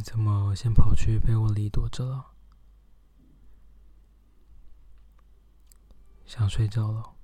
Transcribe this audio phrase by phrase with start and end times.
[0.00, 2.32] 你怎么先跑去被窝里躲着了？
[6.24, 7.16] 想睡觉了？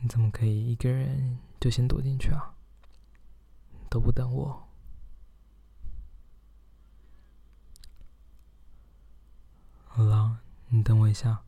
[0.00, 2.56] 你怎么可以一个人就先躲进去啊？
[3.88, 4.68] 都不等我？
[9.84, 11.44] 好了，你等我一下，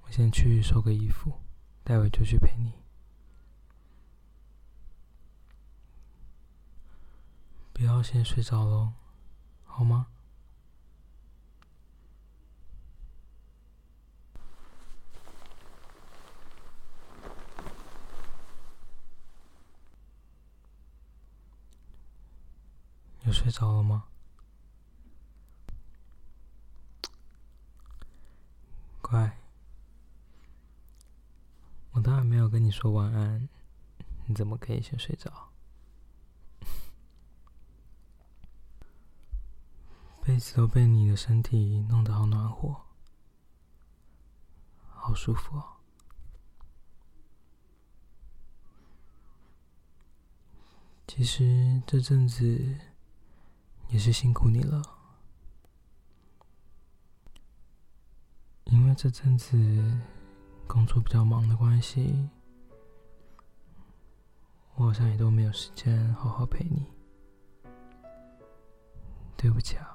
[0.00, 1.40] 我先去收个衣服，
[1.84, 2.72] 待会就去陪你。
[7.74, 8.94] 不要先睡着喽，
[9.64, 10.08] 好吗？
[23.24, 24.08] 有睡着了吗？
[29.00, 29.38] 乖，
[31.92, 33.48] 我当然没有跟你说晚安，
[34.26, 35.51] 你怎么可以先睡着？
[40.32, 42.74] 被子都被你的身体弄得好暖和，
[44.88, 45.76] 好舒服哦。
[51.06, 52.78] 其实这阵子
[53.88, 54.80] 也是辛苦你了，
[58.64, 60.00] 因为这阵子
[60.66, 62.30] 工作比较忙的关系，
[64.76, 66.86] 我好像也都没有时间好好陪你，
[69.36, 69.91] 对不起啊。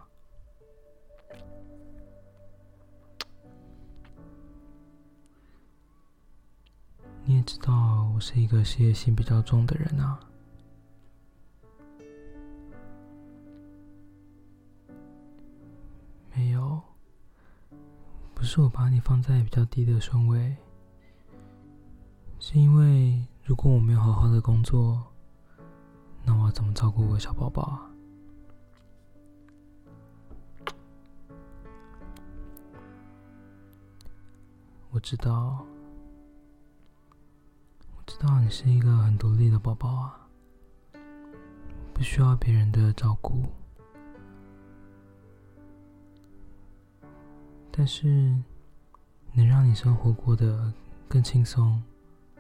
[7.30, 10.18] 你也知道，我是一个事业心比较重的人啊。
[16.34, 16.82] 没有，
[18.34, 20.56] 不是我把你放在比较低的顺位，
[22.40, 25.04] 是因为如果我没有好好的工作，
[26.24, 27.92] 那我要怎么照顾我的小宝宝啊？
[34.92, 35.66] 我知道。
[38.20, 40.28] 知道你是一个很独立的宝宝啊，
[41.94, 43.44] 不需要别人的照顾。
[47.72, 48.36] 但是，
[49.34, 50.74] 能让你生活过得
[51.08, 51.80] 更轻松、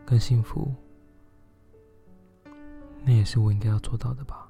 [0.03, 0.73] 更幸福，
[3.03, 4.49] 那也是我应该要做到的吧。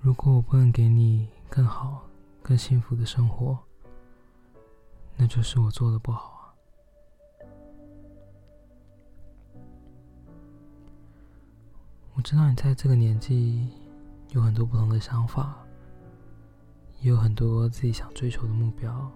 [0.00, 2.08] 如果我不能给你更好、
[2.42, 3.56] 更幸福的生活，
[5.22, 6.48] 那就是我做的不好啊。
[12.14, 13.68] 我知道你在这个年纪
[14.30, 15.58] 有很多不同的想法，
[17.02, 19.12] 也有很多自己想追求的目标，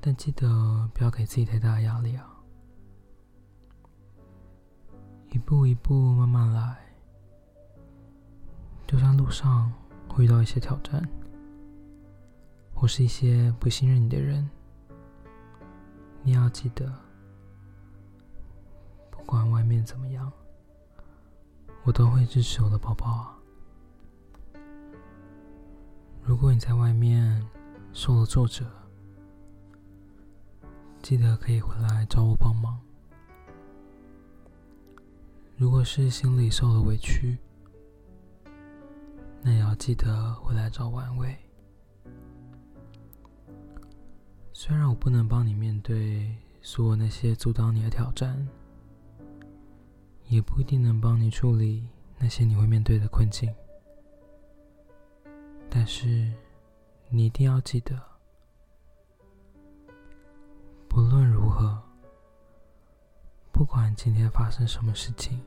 [0.00, 2.40] 但记得不要给自己太大压力啊。
[5.30, 6.78] 一步一步慢慢来，
[8.86, 9.72] 就算路上
[10.08, 11.02] 会遇到一些挑战。
[12.80, 14.48] 或是一些不信任你的人，
[16.22, 16.90] 你要记得，
[19.10, 20.32] 不管外面怎么样，
[21.84, 23.38] 我都会支持我的宝宝啊。
[26.22, 27.46] 如果你在外面
[27.92, 28.64] 受了挫折，
[31.02, 32.80] 记得可以回来找我帮忙。
[35.58, 37.36] 如果是心里受了委屈，
[39.42, 41.36] 那也要记得回来找我安慰。
[44.62, 48.46] 虽然我不能帮你面对所有那些阻挡你的挑战，
[50.26, 51.88] 也不一定能帮你处理
[52.18, 53.50] 那些你会面对的困境，
[55.70, 56.30] 但是
[57.08, 57.98] 你一定要记得，
[60.90, 61.82] 不论如何，
[63.52, 65.40] 不管今天发生什么事情，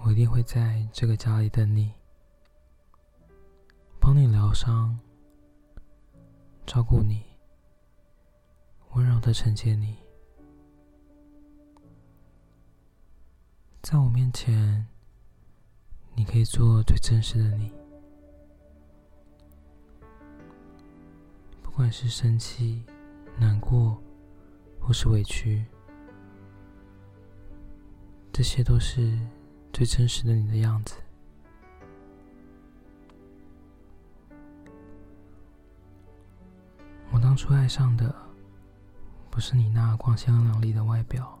[0.00, 1.92] 我一定会在这个家里等你，
[4.00, 4.98] 帮你疗伤。
[6.74, 7.22] 照顾你，
[8.94, 9.94] 温柔的承接你，
[13.82, 14.86] 在我面前，
[16.14, 17.70] 你可以做最真实的你。
[21.62, 22.82] 不管是生气、
[23.38, 24.02] 难过，
[24.80, 25.66] 或是委屈，
[28.32, 29.18] 这些都是
[29.74, 31.01] 最真实的你的样子。
[37.32, 38.14] 当初爱上的
[39.30, 41.38] 不是你那光鲜亮丽的外表，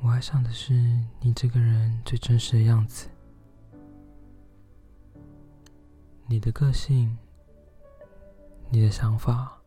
[0.00, 0.72] 我爱上的是
[1.20, 3.10] 你这个人最真实的样子。
[6.24, 7.14] 你的个性，
[8.70, 9.60] 你的想法，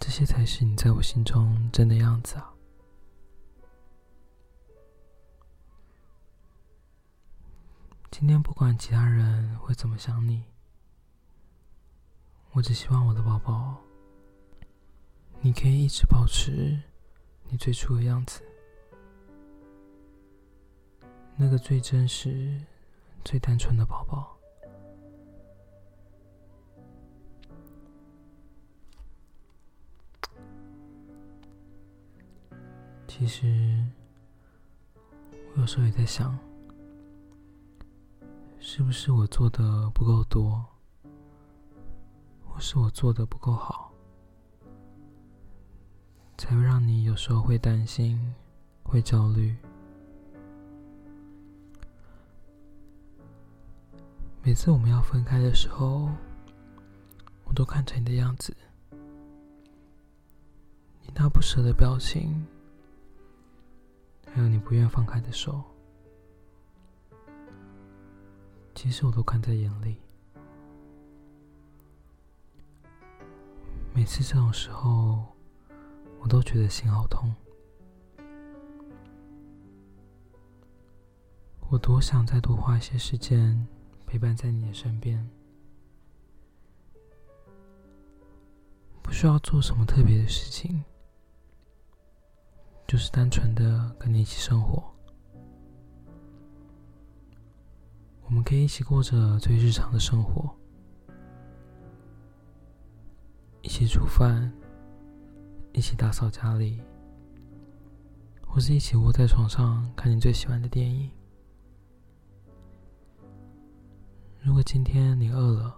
[0.00, 2.52] 这些才是你在我心中真的样子啊！
[8.10, 10.42] 今天不管其他人会怎么想你，
[12.56, 13.76] 我只希望我的宝宝，
[15.42, 16.80] 你可以一直保持
[17.50, 18.40] 你最初的样子，
[21.36, 22.58] 那个最真实、
[23.22, 24.34] 最单纯的宝宝。
[33.06, 33.84] 其实，
[35.54, 36.38] 我有时候也在想。
[38.58, 40.64] 是不是我做的不够多，
[42.56, 43.92] 或是我做的不够好，
[46.38, 48.18] 才会让你有时候会担心、
[48.82, 49.54] 会焦虑？
[54.42, 56.08] 每次我们要分开的时候，
[57.44, 58.56] 我都看着你的样子，
[61.02, 62.42] 你那不舍的表情，
[64.32, 65.62] 还有你不愿放开的手。
[68.74, 69.98] 其实我都看在眼里，
[73.96, 75.24] 每次这种时候，
[76.20, 77.34] 我都觉得心好痛。
[81.70, 83.66] 我多想再多花一些时间
[84.06, 85.26] 陪伴在你的身边，
[89.02, 90.84] 不需要做什么特别的事情，
[92.86, 94.92] 就是单纯的跟你一起生活。
[98.26, 100.54] 我们可以一起过着最日常的生活，
[103.66, 104.48] 一起煮饭，
[105.72, 106.80] 一起打扫家里，
[108.40, 111.10] 或是一起窝在床上看你最喜欢的电影。
[114.40, 115.76] 如果今天你饿了，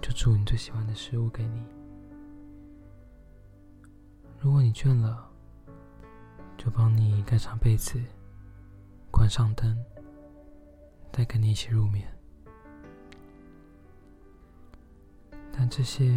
[0.00, 1.60] 就煮你最喜欢的食物给你；
[4.38, 5.28] 如果你倦了，
[6.56, 8.00] 就帮你盖上被子，
[9.10, 9.76] 关上灯。
[11.10, 12.06] 再跟你一起入眠，
[15.56, 16.12] 但这些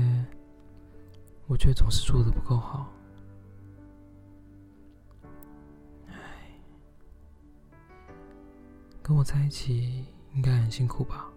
[1.45, 2.91] 我却总是做的不够好。
[6.07, 6.13] 唉，
[9.01, 11.29] 跟我在一起应该很辛苦吧？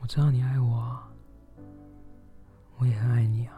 [0.00, 1.02] 我知道你爱我，
[2.78, 3.55] 我也很爱你啊。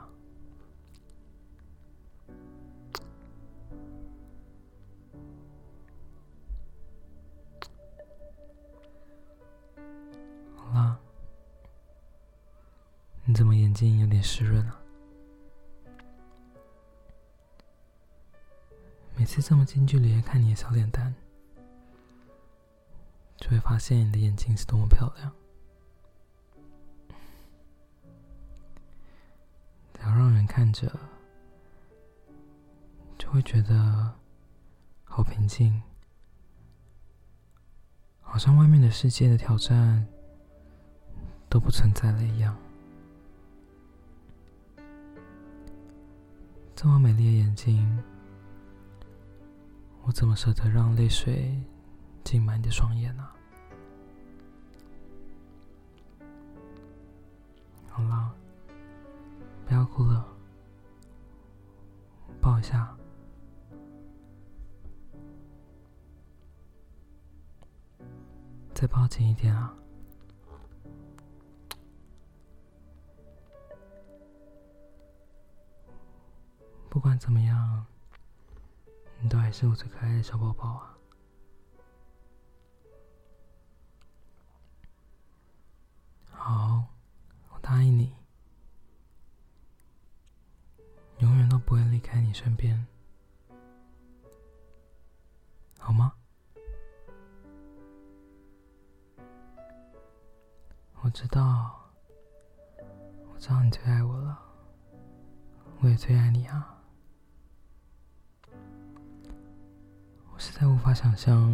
[13.28, 14.80] 你怎么眼睛有点湿润啊？
[19.14, 21.14] 每次这么近距离看你的小脸蛋，
[23.36, 25.30] 就会发现你的眼睛是多么漂亮。
[29.92, 30.90] 只要让人看着，
[33.18, 34.10] 就会觉得
[35.04, 35.82] 好平静，
[38.22, 40.08] 好像外面的世界的挑战
[41.50, 42.56] 都不存在了一样。
[46.80, 47.98] 这么美丽的眼睛，
[50.04, 51.60] 我怎么舍得让泪水
[52.22, 53.28] 浸满你的双眼呢？
[57.90, 58.32] 好了，
[59.66, 60.24] 不要哭了，
[62.40, 62.96] 抱一下，
[68.72, 69.74] 再抱紧一点啊！
[76.90, 77.86] 不管怎么样，
[79.20, 80.98] 你都还是我最可爱的小宝宝啊！
[86.30, 86.84] 好，
[87.52, 88.12] 我答应你，
[91.18, 92.86] 永远都不会离开你身边，
[95.78, 96.14] 好吗？
[101.02, 101.90] 我知道，
[103.32, 104.38] 我知道你最爱我了，
[105.80, 106.76] 我也最爱你啊！
[110.60, 111.48] 在无法想象，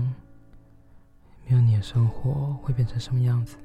[1.45, 3.59] 没有你的生活会变成什么样子。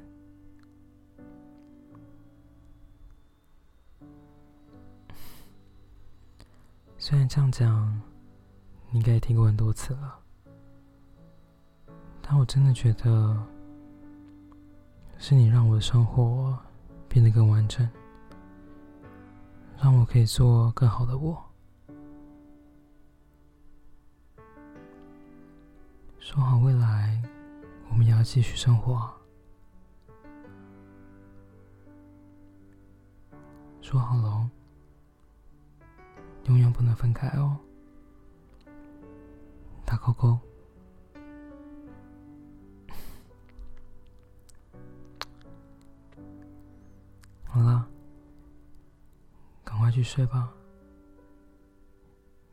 [6.97, 8.01] 虽然这样讲，
[8.89, 10.19] 你应该也听过很多次了，
[12.21, 13.41] 但我真的觉得，
[15.17, 16.59] 是你让我的生活
[17.07, 17.89] 变得更完整，
[19.81, 21.41] 让我可以做更好的我。
[26.31, 27.19] 说好未来，
[27.89, 29.11] 我们也要继续生活。
[33.81, 34.47] 说好了，
[36.43, 37.57] 永远不能分开哦。
[39.83, 40.39] 打勾勾。
[47.45, 47.87] 好了，
[49.63, 50.53] 赶快去睡吧。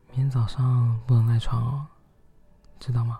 [0.07, 1.85] 明天早上不能赖床哦，
[2.79, 3.19] 知道吗？